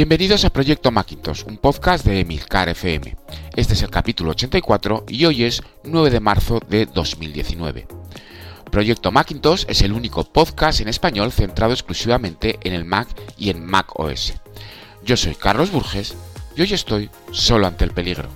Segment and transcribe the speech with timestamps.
[0.00, 3.18] Bienvenidos a Proyecto Macintosh, un podcast de Emilcar FM.
[3.54, 7.86] Este es el capítulo 84 y hoy es 9 de marzo de 2019.
[8.70, 13.62] Proyecto Macintosh es el único podcast en español centrado exclusivamente en el Mac y en
[13.62, 14.32] Mac OS.
[15.04, 16.14] Yo soy Carlos Burges
[16.56, 18.30] y hoy estoy solo ante el peligro.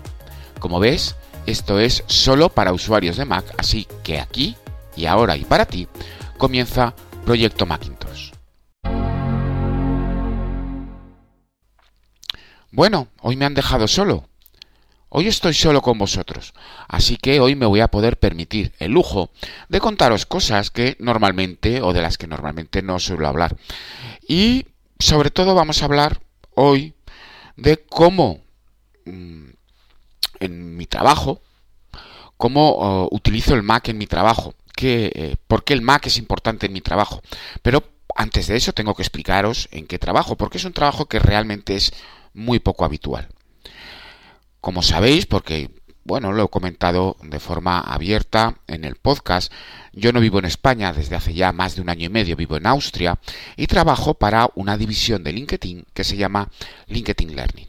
[0.59, 4.55] Como ves, esto es solo para usuarios de Mac, así que aquí
[4.97, 5.89] y ahora y para ti
[6.37, 8.34] comienza Proyecto Macintosh.
[12.75, 14.29] Bueno, hoy me han dejado solo.
[15.09, 16.55] Hoy estoy solo con vosotros,
[16.89, 19.31] así que hoy me voy a poder permitir el lujo
[19.69, 23.57] de contaros cosas que normalmente o de las que normalmente no suelo hablar.
[24.27, 24.67] Y
[24.99, 26.21] sobre todo vamos a hablar
[26.57, 26.95] hoy
[27.57, 28.43] de cómo
[29.05, 29.51] mm,
[30.41, 31.43] en mi trabajo,
[32.37, 36.19] cómo oh, utilizo el Mac en mi trabajo, que, eh, por qué el Mac es
[36.19, 37.23] importante en mi trabajo.
[37.63, 37.85] Pero
[38.17, 41.77] antes de eso tengo que explicaros en qué trabajo, porque es un trabajo que realmente
[41.77, 41.93] es
[42.35, 43.29] muy poco habitual.
[44.61, 45.71] Como sabéis, porque
[46.05, 49.51] bueno, lo he comentado de forma abierta en el podcast.
[49.93, 52.57] Yo no vivo en España desde hace ya más de un año y medio, vivo
[52.57, 53.19] en Austria
[53.57, 56.51] y trabajo para una división de LinkedIn que se llama
[56.89, 57.69] LinkedIn Learning.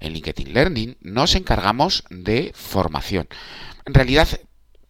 [0.00, 3.28] En LinkedIn Learning nos encargamos de formación.
[3.86, 4.28] En realidad,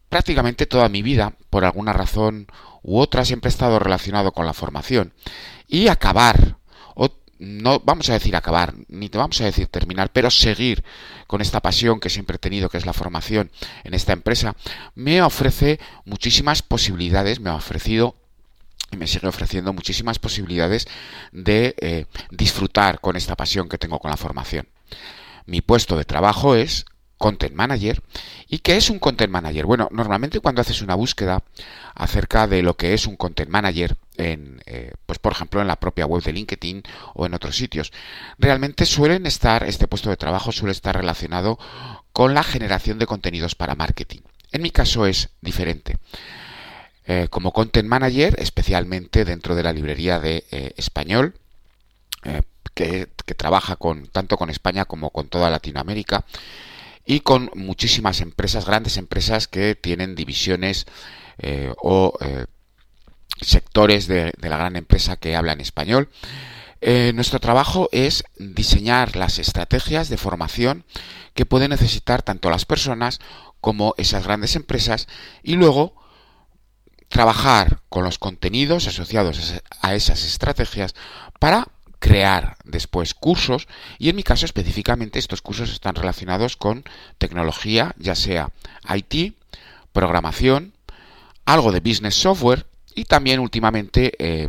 [0.09, 2.47] prácticamente toda mi vida, por alguna razón
[2.83, 5.13] u otra, siempre he estado relacionado con la formación.
[5.69, 6.57] Y acabar
[7.39, 10.85] no vamos a decir acabar, ni te vamos a decir terminar, pero seguir
[11.27, 13.51] con esta pasión que siempre he tenido, que es la formación
[13.85, 14.55] en esta empresa,
[14.95, 18.17] me ofrece muchísimas posibilidades, me ha ofrecido
[18.91, 20.87] y me sigue ofreciendo muchísimas posibilidades
[21.33, 24.69] de eh, disfrutar con esta pasión que tengo con la formación.
[25.47, 26.87] Mi puesto de trabajo es
[27.19, 28.03] Content Manager.
[28.49, 29.67] ¿Y qué es un Content Manager?
[29.67, 31.43] Bueno, normalmente cuando haces una búsqueda
[31.95, 35.77] acerca de lo que es un Content Manager, en, eh, pues por ejemplo en la
[35.77, 36.83] propia web de LinkedIn
[37.15, 37.93] o en otros sitios,
[38.39, 41.59] realmente suelen estar, este puesto de trabajo suele estar relacionado
[42.13, 44.21] con la generación de contenidos para marketing.
[44.53, 45.97] En mi caso es diferente.
[47.07, 51.35] Eh, como Content Manager, especialmente dentro de la librería de eh, español,
[52.73, 56.25] que, que, trabaja con, tanto con España como con toda Latinoamérica,
[57.05, 60.87] y con muchísimas empresas, grandes empresas que tienen divisiones
[61.77, 62.17] o
[63.41, 66.09] sectores de, la gran empresa que hablan español.
[66.81, 70.85] Eh, nuestro trabajo es diseñar las estrategias de formación
[71.35, 73.21] que pueden necesitar tanto las personas
[73.61, 75.09] como esas grandes empresas
[75.43, 75.95] y luego
[77.09, 80.95] trabajar con los contenidos asociados a esas estrategias
[81.39, 81.69] para
[81.99, 83.67] crear después cursos
[83.99, 86.85] y en mi caso específicamente estos cursos están relacionados con
[87.17, 88.51] tecnología, ya sea
[88.95, 89.35] IT,
[89.93, 90.75] programación,
[91.47, 94.49] algo de business software y también últimamente eh,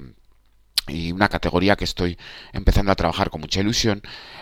[0.88, 2.18] y una categoría que estoy
[2.54, 4.02] empezando a trabajar con mucha ilusión,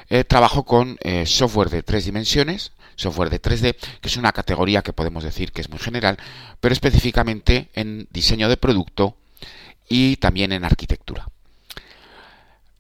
[0.09, 4.81] eh, trabajo con eh, software de tres dimensiones, software de 3D, que es una categoría
[4.81, 6.17] que podemos decir que es muy general,
[6.59, 9.15] pero específicamente en diseño de producto
[9.87, 11.27] y también en arquitectura.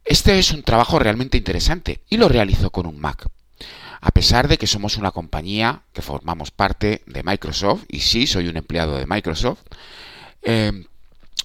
[0.05, 3.27] Este es un trabajo realmente interesante y lo realizo con un Mac.
[4.01, 8.49] A pesar de que somos una compañía que formamos parte de Microsoft, y sí, soy
[8.49, 9.61] un empleado de Microsoft,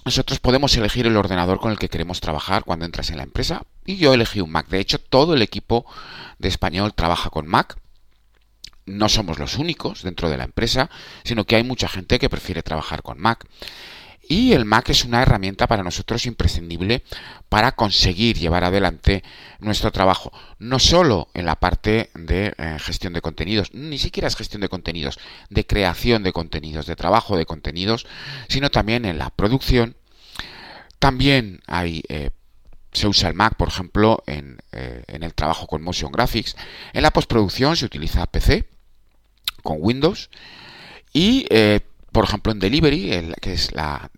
[0.09, 3.61] nosotros podemos elegir el ordenador con el que queremos trabajar cuando entras en la empresa
[3.85, 4.67] y yo elegí un Mac.
[4.67, 5.85] De hecho, todo el equipo
[6.39, 7.77] de español trabaja con Mac.
[8.87, 10.89] No somos los únicos dentro de la empresa,
[11.23, 13.45] sino que hay mucha gente que prefiere trabajar con Mac.
[14.27, 17.03] Y el Mac es una herramienta para nosotros imprescindible
[17.47, 19.23] para conseguir llevar adelante
[19.59, 20.31] nuestro trabajo.
[20.57, 24.69] No solo en la parte de eh, gestión de contenidos, ni siquiera es gestión de
[24.69, 25.19] contenidos,
[25.51, 28.07] de creación de contenidos, de trabajo de contenidos,
[28.47, 29.95] sino también en la producción.
[30.99, 32.29] También hay eh,
[32.91, 36.55] se usa el Mac, por ejemplo, en, eh, en, el trabajo con Motion Graphics.
[36.93, 38.67] En la postproducción se utiliza PC
[39.63, 40.29] con Windows.
[41.11, 41.47] Y,
[42.11, 44.11] por ejemplo, en Delivery, que es la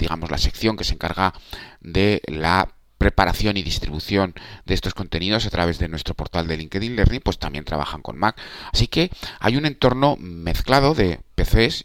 [0.00, 1.34] digamos, la sección que se encarga
[1.80, 4.34] de la preparación y distribución
[4.66, 8.18] de estos contenidos a través de nuestro portal de LinkedIn Learning, pues también trabajan con
[8.18, 8.38] Mac.
[8.72, 11.20] Así que hay un entorno mezclado de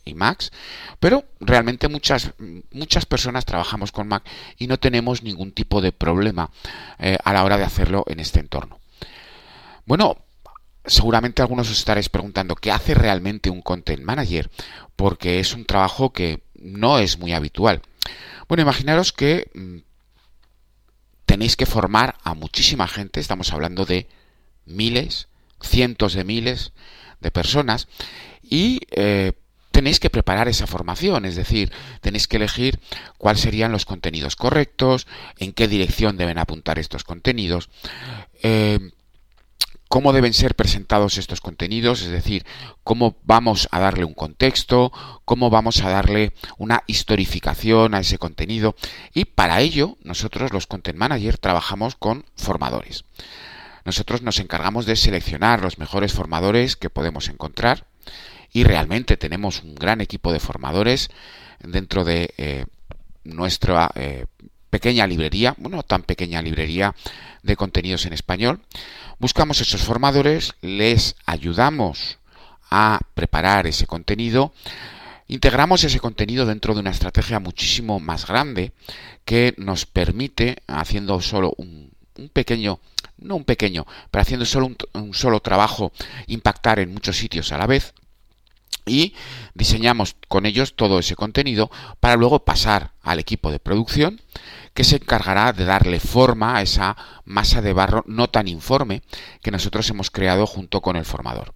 [0.05, 0.51] Y Macs,
[0.99, 2.33] pero realmente muchas,
[2.71, 4.23] muchas personas trabajamos con Mac
[4.57, 6.51] y no tenemos ningún tipo de problema
[6.99, 8.79] eh, a la hora de hacerlo en este entorno.
[9.85, 10.17] Bueno,
[10.85, 14.49] seguramente algunos os estaréis preguntando qué hace realmente un Content Manager,
[14.95, 17.81] porque es un trabajo que no es muy habitual.
[18.47, 19.77] Bueno, imaginaros que mm,
[21.25, 24.07] tenéis que formar a muchísima gente, estamos hablando de
[24.65, 25.27] miles,
[25.61, 26.71] cientos de miles
[27.19, 27.87] de personas,
[28.41, 29.33] y eh,
[29.75, 31.69] tenéis que preparar esa formación, es decir,
[31.99, 32.79] tenéis que elegir
[33.17, 35.05] cuáles serían los contenidos correctos,
[35.37, 37.69] en qué dirección deben apuntar estos contenidos,
[38.41, 38.79] eh,
[39.89, 42.45] cómo deben ser presentados estos contenidos, es decir,
[42.85, 44.93] cómo vamos a darle un contexto,
[45.25, 48.77] cómo vamos a darle una historificación a ese contenido
[49.13, 53.03] y para ello nosotros los content manager trabajamos con formadores.
[53.83, 57.87] Nosotros nos encargamos de seleccionar los mejores formadores que podemos encontrar
[58.55, 61.09] y realmente tenemos un gran equipo de formadores
[61.59, 62.65] dentro de eh,
[63.25, 64.27] nuestra eh,
[64.69, 66.95] pequeña librería, bueno, tan pequeña librería
[67.43, 68.61] de contenidos en español.
[69.19, 72.17] Buscamos esos formadores, les ayudamos
[72.71, 74.53] a preparar ese contenido,
[75.27, 78.71] integramos ese contenido dentro de una estrategia muchísimo más grande
[79.25, 81.91] que nos permite, haciendo solo un,
[82.31, 82.79] pequeño,
[83.17, 85.91] no un pequeño, pero haciendo solo un solo trabajo,
[86.27, 87.93] impactar en muchos sitios a la vez
[88.85, 89.13] y
[89.53, 94.21] diseñamos con ellos todo ese contenido para luego pasar al equipo de producción
[94.73, 99.01] que se encargará de darle forma a esa masa de barro no tan informe
[99.41, 101.53] que nosotros hemos creado junto con el formador.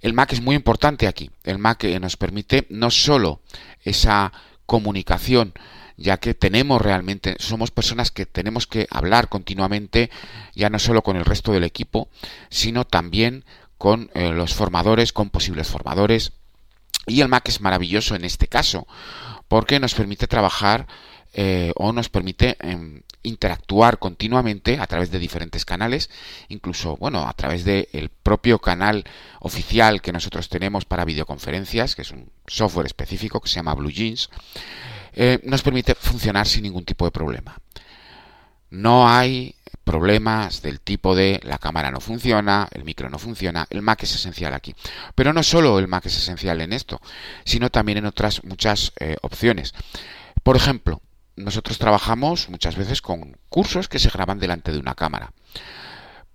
[0.00, 1.30] El Mac es muy importante aquí.
[1.42, 3.40] El Mac eh, nos permite no solo
[3.82, 4.32] esa
[4.66, 5.52] comunicación,
[5.96, 10.10] ya que tenemos realmente, somos personas que tenemos que hablar continuamente,
[10.54, 12.08] ya no solo con el resto del equipo,
[12.50, 13.44] sino también
[13.78, 16.32] con eh, los formadores, con posibles formadores.
[17.08, 18.86] Y el Mac es maravilloso en este caso,
[19.48, 20.86] porque nos permite trabajar
[21.34, 26.10] eh, o nos permite em, interactuar continuamente a través de diferentes canales,
[26.48, 29.04] incluso, bueno, a través del propio canal
[29.40, 33.90] oficial que nosotros tenemos para videoconferencias, que es un software específico que se llama Blue
[33.90, 34.30] Jeans,
[35.12, 37.58] eh, nos permite funcionar sin ningún tipo de problema.
[38.70, 39.54] No hay
[39.88, 44.14] problemas del tipo de la cámara no funciona, el micro no funciona, el Mac es
[44.14, 44.74] esencial aquí.
[45.14, 47.00] Pero no solo el Mac es esencial en esto,
[47.46, 49.72] sino también en otras muchas eh, opciones.
[50.42, 51.00] Por ejemplo,
[51.36, 55.32] nosotros trabajamos muchas veces con cursos que se graban delante de una cámara.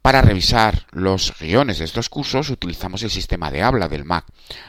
[0.02, 4.26] Para revisar los guiones de estos cursos utilizamos el sistema de habla del Mac.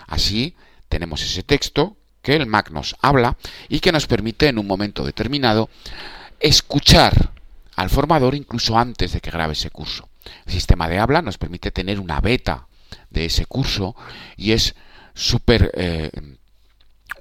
[0.06, 0.56] Así
[0.90, 3.38] tenemos ese texto que el Mac nos habla
[3.70, 5.70] y que nos permite en un momento determinado
[6.38, 7.32] escuchar
[7.76, 10.08] al formador incluso antes de que grabe ese curso.
[10.46, 12.66] El sistema de habla nos permite tener una beta
[13.10, 13.94] de ese curso
[14.36, 14.74] y es
[15.14, 16.10] súper eh,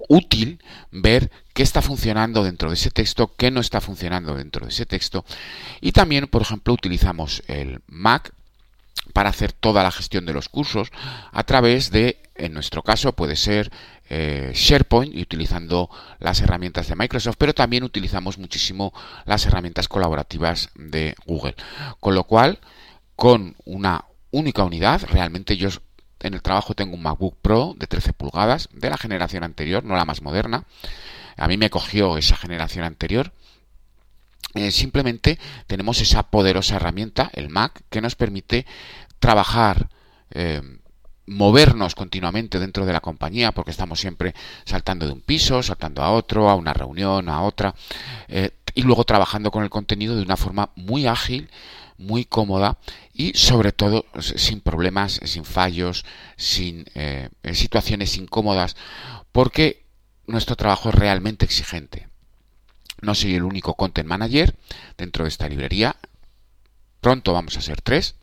[0.09, 0.59] útil
[0.91, 4.85] ver qué está funcionando dentro de ese texto, qué no está funcionando dentro de ese
[4.85, 5.25] texto.
[5.81, 8.33] Y también, por ejemplo, utilizamos el Mac
[9.13, 10.89] para hacer toda la gestión de los cursos
[11.31, 13.71] a través de, en nuestro caso, puede ser
[14.09, 15.89] eh, SharePoint y utilizando
[16.19, 18.93] las herramientas de Microsoft, pero también utilizamos muchísimo
[19.25, 21.55] las herramientas colaborativas de Google.
[21.99, 22.59] Con lo cual,
[23.15, 25.69] con una única unidad, realmente yo
[26.19, 29.95] en el trabajo tengo un MacBook Pro de 13 pulgadas, de la generación anterior, no
[29.95, 30.65] la más moderna.
[31.37, 33.31] A mí me cogió esa generación anterior.
[34.55, 38.65] Eh, simplemente tenemos esa poderosa herramienta, el Mac, que nos permite
[39.19, 39.89] trabajar,
[40.31, 40.61] eh,
[41.25, 44.33] movernos continuamente dentro de la compañía, porque estamos siempre
[44.65, 47.73] saltando de un piso, saltando a otro, a una reunión, a otra,
[48.27, 51.49] eh, y luego trabajando con el contenido de una forma muy ágil,
[51.97, 52.77] muy cómoda
[53.13, 58.75] y sobre todo sin problemas, sin fallos, sin eh, situaciones incómodas,
[59.31, 59.83] porque
[60.27, 62.07] nuestro trabajo es realmente exigente.
[63.01, 64.55] No soy el único content manager
[64.97, 65.95] dentro de esta librería.
[67.01, 68.15] Pronto vamos a ser tres.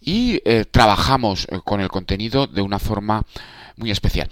[0.00, 3.24] Y eh, trabajamos eh, con el contenido de una forma
[3.76, 4.30] muy especial.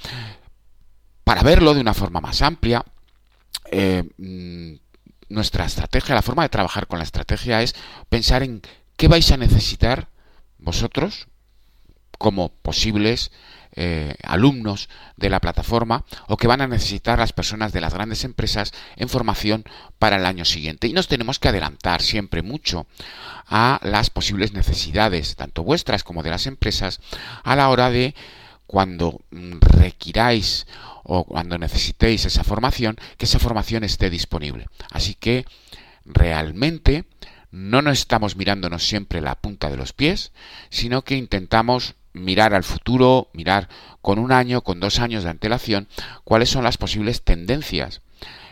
[1.24, 2.84] Para verlo de una forma más amplia,
[3.72, 4.74] mm,
[5.28, 7.74] nuestra estrategia, la forma de trabajar con la estrategia es
[8.08, 8.62] pensar en
[8.96, 10.08] qué vais a necesitar
[10.58, 11.26] vosotros
[12.18, 13.32] como posibles
[13.76, 18.24] eh, alumnos de la plataforma o que van a necesitar las personas de las grandes
[18.24, 19.64] empresas en formación
[19.98, 20.88] para el año siguiente.
[20.88, 22.86] Y nos tenemos que adelantar siempre mucho
[23.46, 27.00] a las posibles necesidades, tanto vuestras como de las empresas,
[27.44, 28.14] a la hora de
[28.66, 30.66] cuando requiráis
[31.04, 34.66] o cuando necesitéis esa formación, que esa formación esté disponible.
[34.90, 35.44] Así que
[36.04, 37.04] realmente
[37.50, 40.32] no nos estamos mirándonos siempre la punta de los pies,
[40.68, 43.68] sino que intentamos mirar al futuro, mirar
[44.02, 45.88] con un año, con dos años de antelación,
[46.24, 48.02] cuáles son las posibles tendencias,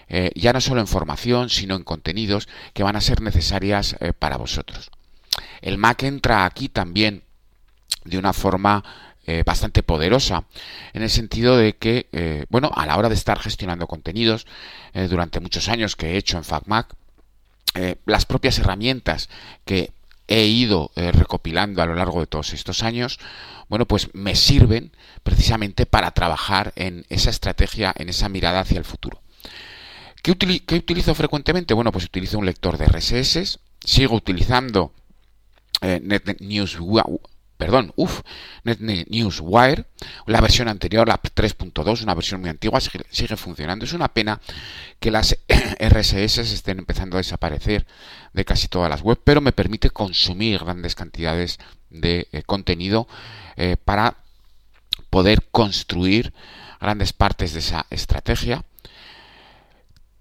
[0.09, 4.13] eh, ya no solo en formación, sino en contenidos que van a ser necesarias eh,
[4.13, 4.91] para vosotros.
[5.63, 7.23] El Mac entra aquí también
[8.05, 8.85] de una forma
[9.27, 10.45] eh, bastante poderosa
[10.93, 14.47] en el sentido de que, bueno, a la hora de estar gestionando contenidos
[14.93, 16.95] durante muchos años que he hecho en FacMac,
[18.05, 19.31] las propias herramientas
[19.65, 19.93] que
[20.29, 23.19] he ido eh, recopilando a lo largo de todos estos años,
[23.69, 28.85] bueno, pues me sirven precisamente para trabajar en esa estrategia, en esa mirada hacia el
[28.85, 29.21] futuro.
[30.23, 31.75] ¿Qué, utilizo frecuentemente?
[31.75, 34.93] Bueno, pues utilizo un lector de RSS, sigo utilizando
[35.83, 36.79] eh, NetNews
[37.57, 38.21] perdón, uff,
[38.65, 39.87] NetNewsWire,
[40.27, 43.85] la versión anterior, la 3.2, una versión muy antigua, sigue, funcionando.
[43.85, 44.41] Es una pena
[44.99, 45.37] que las
[45.79, 47.87] RSS estén empezando a desaparecer
[48.33, 51.59] de casi todas las webs, pero me permite consumir grandes cantidades
[51.91, 53.07] de eh, contenido
[53.57, 54.17] eh, para
[55.11, 56.33] poder construir
[56.81, 58.65] grandes partes de esa estrategia.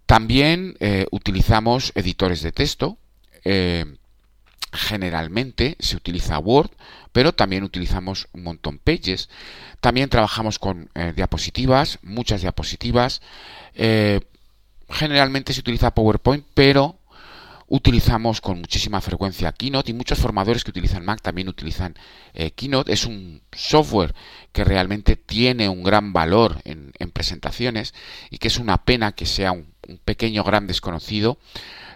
[0.05, 2.97] También eh, utilizamos editores de texto
[4.73, 6.71] generalmente se utiliza Word,
[7.11, 9.29] pero también utilizamos un montón Pages.
[9.79, 13.21] También trabajamos con eh, diapositivas, muchas diapositivas.
[13.75, 14.19] Eh,
[14.89, 16.97] generalmente se utiliza PowerPoint, pero
[17.73, 21.95] utilizamos con muchísima frecuencia Keynote y muchos formadores que utilizan Mac también utilizan
[22.35, 22.93] eh, Keynote.
[22.93, 24.13] Es un software
[24.51, 27.95] que realmente tiene un gran valor en, presentaciones
[28.29, 29.73] y que es una pena que sea un,
[30.05, 31.39] pequeño gran desconocido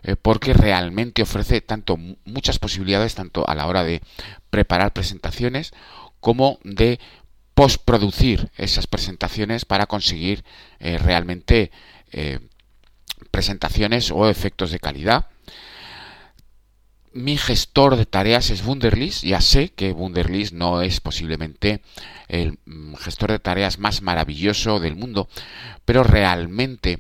[0.02, 4.02] eh, porque realmente ofrece tanto muchas posibilidades tanto a la hora de
[4.50, 5.74] preparar presentaciones
[6.20, 7.00] como de
[7.54, 10.44] postproducir esas presentaciones para conseguir
[10.80, 11.70] eh, realmente
[13.30, 15.28] presentaciones o efectos de calidad.
[17.14, 19.24] Mi gestor de tareas es Wunderlist.
[19.24, 21.82] Ya sé que Wunderlist no es posiblemente
[22.28, 25.28] el mm, gestor de tareas más maravilloso del mundo,
[25.86, 27.00] pero realmente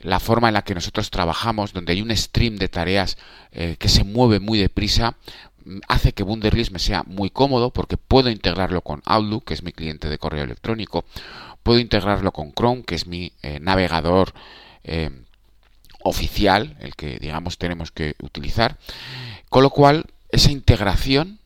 [0.00, 3.16] la forma en la que nosotros trabajamos, donde hay un stream de tareas
[3.52, 5.16] eh, que se mueve muy deprisa,
[5.64, 9.62] mm, hace que Wunderlist me sea muy cómodo porque puedo integrarlo con Outlook, que es
[9.62, 11.04] mi cliente de correo electrónico,
[11.62, 14.34] puedo integrarlo con Chrome, que es mi eh, navegador
[14.84, 15.10] eh,
[16.04, 18.78] oficial, el que digamos tenemos que utilizar,
[19.48, 21.40] con lo cual esa integración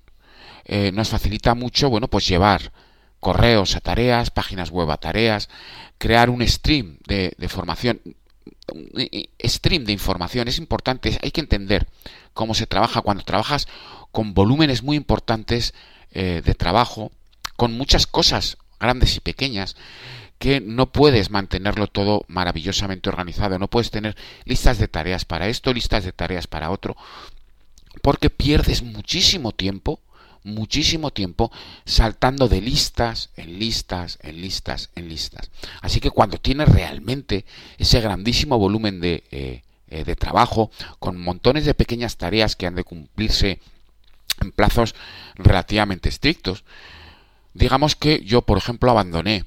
[0.93, 2.73] nos facilita mucho, bueno, pues llevar
[3.21, 5.49] correos a tareas, páginas web a tareas,
[5.97, 8.03] crear un stream de, de formación
[9.43, 10.49] stream de información.
[10.49, 11.87] Es importante, hay que entender
[12.35, 13.67] cómo se trabaja cuando trabajas
[14.13, 15.75] con volúmenes muy importantes
[16.13, 17.11] eh, de trabajo,
[17.57, 19.77] con muchas cosas grandes y pequeñas,
[20.39, 25.73] que no puedes mantenerlo todo maravillosamente organizado, no puedes tener listas de tareas para esto,
[25.73, 26.97] listas de tareas para otro,
[28.03, 30.01] porque pierdes muchísimo tiempo
[30.45, 31.51] muchísimo tiempo
[31.85, 35.51] saltando de listas en listas, en listas, en listas.
[35.83, 37.45] Así que cuando tienes realmente
[37.77, 42.75] ese grandísimo volumen de, eh, eh, de trabajo, con montones de pequeñas tareas que han
[42.75, 43.61] de cumplirse
[44.41, 44.95] en plazos
[45.35, 46.65] relativamente estrictos,
[47.55, 49.45] digamos que yo, por ejemplo, abandoné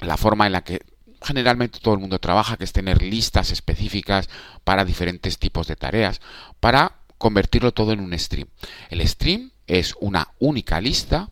[0.00, 0.80] la forma en la que
[1.22, 4.28] generalmente todo el mundo trabaja, que es tener listas específicas
[4.64, 6.20] para diferentes tipos de tareas,
[6.60, 8.48] para convertirlo todo en un stream.
[8.90, 11.30] El stream es una única lista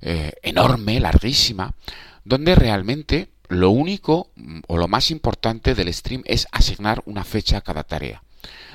[0.00, 1.74] eh, enorme, larguísima,
[2.24, 7.58] donde realmente lo único mm, o lo más importante del stream es asignar una fecha
[7.58, 8.22] a cada tarea.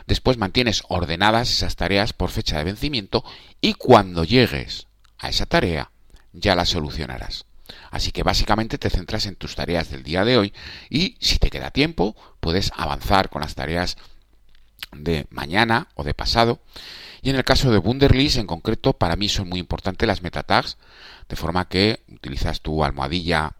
[0.05, 3.25] Después mantienes ordenadas esas tareas por fecha de vencimiento
[3.59, 5.91] y cuando llegues a esa tarea
[6.31, 7.45] ya la solucionarás.
[7.91, 10.53] Así que básicamente te centras en tus tareas del día de hoy
[10.89, 13.97] y si te queda tiempo puedes avanzar con las tareas
[14.91, 16.61] de mañana o de pasado.
[17.21, 20.43] Y en el caso de Wunderlist, en concreto, para mí son muy importantes las meta
[20.43, 20.77] tags,
[21.27, 23.56] de forma que utilizas tu almohadilla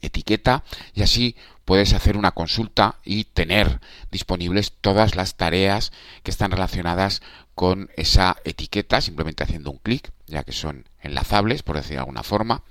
[0.00, 3.80] etiqueta y así puedes hacer una consulta y tener
[4.10, 5.92] disponibles todas las tareas
[6.22, 7.22] que están relacionadas
[7.54, 12.22] con esa etiqueta, simplemente haciendo un clic, ya que son enlazables, por decir de alguna
[12.22, 12.62] forma.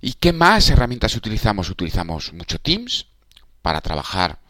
[0.00, 1.70] ¿Y qué más herramientas utilizamos?
[1.70, 3.06] Utilizamos mucho Teams
[3.62, 4.40] para trabajar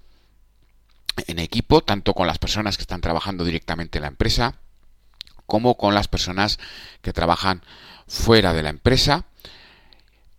[1.26, 4.55] en equipo, tanto con las personas que están trabajando directamente en la empresa,
[5.47, 6.59] como con las personas
[7.02, 7.62] que trabajan
[8.07, 9.26] fuera de la empresa.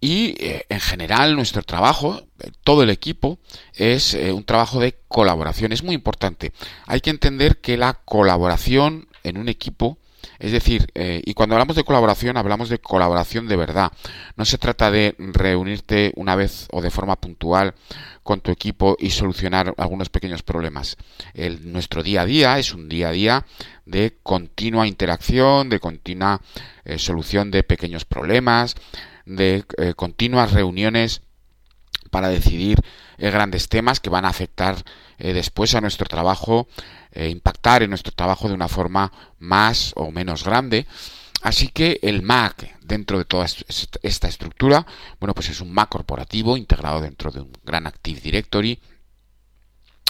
[0.04, 3.40] Y eh, en general nuestro trabajo, eh, todo el equipo,
[3.74, 5.72] es eh, un trabajo de colaboración.
[5.72, 6.52] Es muy importante.
[6.88, 9.98] Hay que entender que la colaboración en un equipo
[10.40, 13.92] es decir, y cuando hablamos de colaboración, hablamos de colaboración de verdad.
[14.36, 17.76] No se trata de reunirte una vez o de forma puntual
[18.24, 20.98] con tu equipo y solucionar algunos pequeños problemas.
[21.34, 23.46] El, nuestro día a día es un día a día
[23.86, 26.42] de continua interacción, de continua
[26.98, 28.76] solución de pequeños problemas,
[29.26, 31.22] de eh, continuas reuniones
[32.12, 32.80] para decidir
[33.18, 34.84] grandes temas que van a afectar
[35.18, 36.68] después a nuestro trabajo
[37.16, 40.88] eh, impactar en nuestro trabajo de una forma más o menos grande.
[41.44, 44.88] Así que el Mac dentro de toda esta estructura,
[45.20, 48.80] bueno, pues es un Mac corporativo integrado dentro de un gran Active Directory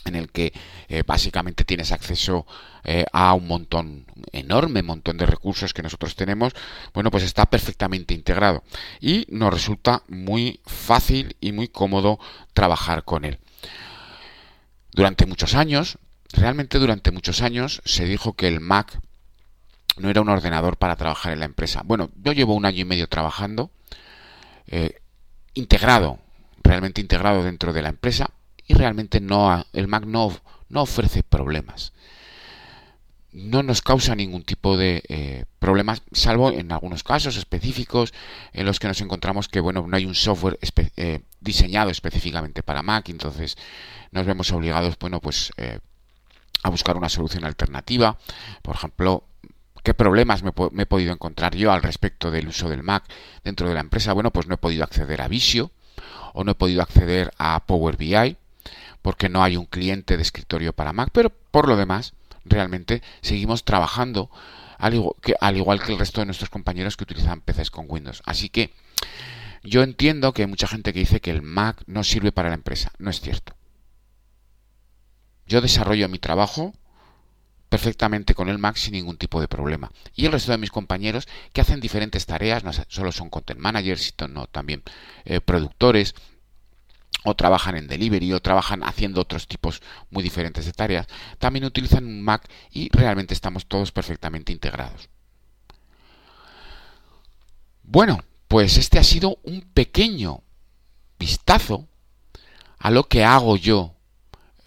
[0.06, 0.54] en el que
[0.90, 2.46] eh, básicamente tienes acceso
[2.84, 6.54] eh, a un montón, enorme montón de recursos que nosotros tenemos,
[6.94, 8.64] bueno, pues está perfectamente integrado
[9.00, 12.20] y nos resulta muy fácil y muy cómodo
[12.54, 13.40] trabajar con él.
[14.92, 15.98] Durante muchos años,
[16.34, 19.00] realmente durante muchos años, se dijo que el Mac
[19.98, 21.82] no era un ordenador para trabajar en la empresa.
[21.86, 23.72] Bueno, yo llevo un año y medio trabajando,
[24.68, 25.00] eh,
[25.54, 26.20] integrado,
[26.64, 28.32] realmente integrado dentro de la empresa,
[28.68, 30.36] y realmente no el Mac no,
[30.70, 31.94] no ofrece problemas.
[33.32, 38.14] No nos causa ningún tipo de eh, problemas, salvo en algunos casos específicos
[38.54, 40.60] en los que nos encontramos que bueno no hay un software
[40.98, 43.58] eh, diseñado específicamente para Mac, entonces
[44.12, 45.80] nos vemos obligados bueno pues eh,
[46.62, 48.18] a buscar una solución alternativa.
[48.62, 49.24] Por ejemplo,
[49.84, 53.04] ¿Qué problemas me, me, he podido encontrar yo al respecto del uso del Mac
[53.44, 54.14] dentro de la empresa?
[54.14, 55.72] Bueno, pues no he podido acceder a Visio
[56.34, 58.38] o no he podido acceder a Power BI
[59.04, 62.14] porque no hay un cliente de escritorio para Mac, pero por lo demás,
[62.46, 64.32] realmente seguimos trabajando
[64.80, 68.24] al igual que, el resto de nuestros compañeros que utilizan PCs con Windows.
[68.26, 68.74] Así que
[69.62, 72.56] yo entiendo que hay mucha gente que dice que el Mac no sirve para la
[72.56, 72.92] empresa.
[72.98, 73.56] No es cierto.
[75.46, 76.74] Yo desarrollo mi trabajo
[77.70, 79.92] perfectamente con el Mac sin ningún tipo de problema.
[80.16, 84.14] Y el resto de mis compañeros que hacen diferentes tareas, no solo son content managers,
[84.18, 84.84] sino también
[85.26, 86.14] eh, productores,
[87.24, 91.08] o trabajan en delivery o trabajan haciendo otros tipos muy diferentes de tareas,
[91.40, 95.10] también utilizan un Mac y realmente estamos todos perfectamente integrados.
[97.84, 100.42] Bueno, pues este ha sido un pequeño
[101.20, 101.88] vistazo
[102.80, 103.94] a lo que hago yo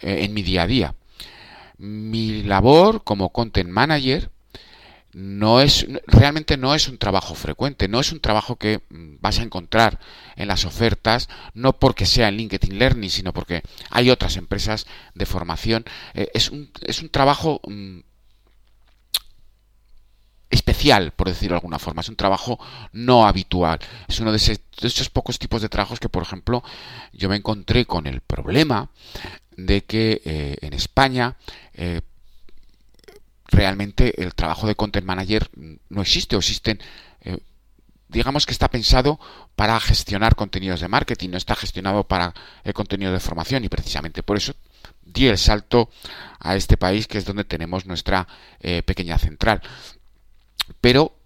[0.00, 0.94] eh, en mi día a día.
[1.78, 4.30] Mi labor como content manager
[5.16, 9.38] no es realmente no es un trabajo frecuente, no es un trabajo que mm, vas
[9.38, 9.98] a encontrar
[10.36, 15.24] en las ofertas, no porque sea en LinkedIn Learning, sino porque hay otras empresas de
[15.24, 15.86] formación.
[16.12, 18.00] Eh, es, un, es un trabajo mm,
[20.50, 22.02] especial, por decirlo de alguna forma.
[22.02, 22.60] Es un trabajo
[22.92, 23.78] no habitual.
[24.08, 26.62] Es uno de, esos pocos tipos de trabajos que, por ejemplo,
[27.14, 28.90] yo me encontré con el problema
[29.56, 31.38] de que eh, en España
[31.72, 32.02] eh,
[33.48, 35.50] realmente el trabajo de content manager
[35.88, 36.80] no existe o existen
[37.20, 37.38] eh,
[38.08, 39.18] digamos que está pensado
[39.56, 44.22] para gestionar contenidos de marketing, no está gestionado para el contenido de formación y precisamente
[44.22, 44.54] por eso
[45.04, 45.90] di el salto
[46.38, 48.28] a este país que es donde tenemos nuestra
[48.60, 49.60] eh, pequeña central.
[50.80, 51.16] Pero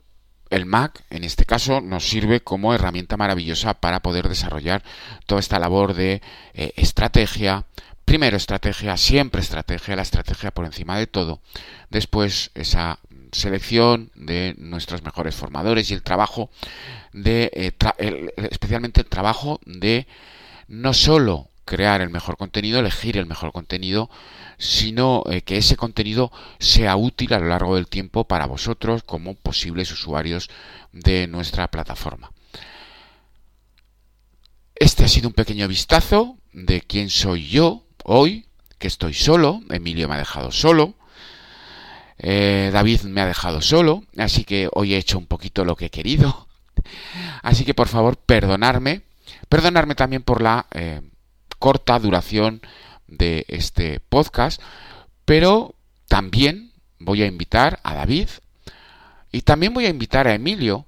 [0.50, 4.82] el Mac, en este caso, nos sirve como herramienta maravillosa para poder desarrollar
[5.26, 6.22] toda esta labor de
[6.54, 7.66] eh, estrategia,
[8.10, 11.40] Primero estrategia, siempre estrategia, la estrategia por encima de todo.
[11.90, 12.98] Después esa
[13.30, 16.50] selección de nuestros mejores formadores y el trabajo
[17.12, 20.08] de, eh, especialmente el trabajo de
[20.66, 24.10] no solo crear el mejor contenido, elegir el mejor contenido,
[24.58, 29.36] sino eh, que ese contenido sea útil a lo largo del tiempo para vosotros como
[29.36, 30.50] posibles usuarios
[30.90, 32.32] de nuestra plataforma.
[34.74, 38.46] Este ha sido un pequeño vistazo de quién soy yo, hoy,
[38.78, 40.94] que estoy solo, Emilio me ha dejado solo,
[42.18, 45.86] eh, David me ha dejado solo, así que hoy he hecho un poquito lo que
[45.86, 46.48] he querido.
[47.42, 49.02] Así que por favor, perdonarme,
[49.48, 51.02] perdonarme también por la eh,
[51.58, 52.62] corta duración
[53.06, 54.60] de este podcast,
[55.24, 55.74] pero
[56.08, 58.28] también voy a invitar a David
[59.32, 60.86] y también voy a invitar a Emilio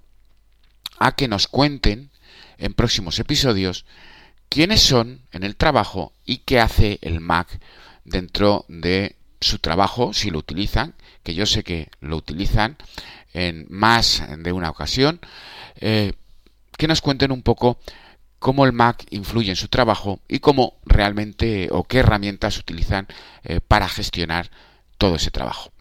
[0.98, 2.10] a que nos cuenten
[2.58, 3.84] en próximos episodios
[4.52, 7.58] quiénes son en el trabajo y qué hace el Mac
[8.04, 12.76] dentro de su trabajo, si lo utilizan, que yo sé que lo utilizan
[13.32, 15.20] en más de una ocasión,
[15.76, 16.12] eh,
[16.76, 17.78] que nos cuenten un poco
[18.38, 23.08] cómo el Mac influye en su trabajo y cómo realmente o qué herramientas utilizan
[23.44, 24.50] eh, para gestionar
[24.98, 25.72] todo ese trabajo.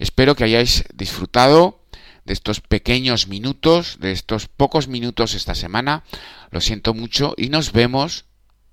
[0.00, 1.85] Espero que hayáis disfrutado
[2.26, 6.04] de estos pequeños minutos, de estos pocos minutos esta semana.
[6.50, 8.26] Lo siento mucho y nos vemos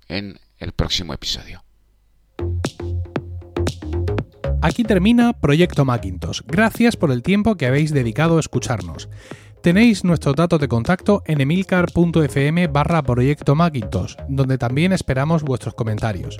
[0.08, 1.62] en el próximo episodio.
[4.60, 6.40] Aquí termina Proyecto Macintosh.
[6.46, 9.08] Gracias por el tiempo que habéis dedicado a escucharnos.
[9.62, 16.38] Tenéis nuestros datos de contacto en emilcar.fm barra Proyecto Macintosh, donde también esperamos vuestros comentarios.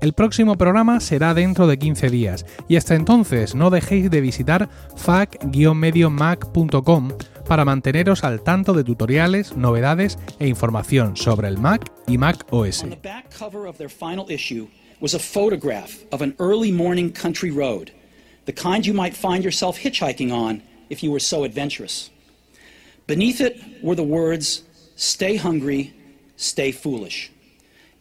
[0.00, 4.68] El próximo programa será dentro de 15 días y hasta entonces no dejéis de visitar
[4.96, 7.12] fac-mediomac.com
[7.48, 12.82] para manteneros al tanto de tutoriales, novedades e información sobre el Mac y Mac OS.
[12.82, 14.68] On the back cover of their final issue
[15.00, 17.90] was a photograph of an early morning country road,
[18.44, 22.10] the kind you might find yourself hitchhiking on if you were so adventurous.
[23.06, 24.62] Beneath it were the words,
[24.96, 25.92] Stay hungry,
[26.36, 27.30] stay foolish.